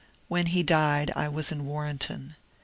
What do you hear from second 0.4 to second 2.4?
he died I was in Warrenton.